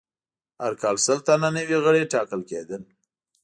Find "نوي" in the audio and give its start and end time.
1.57-1.77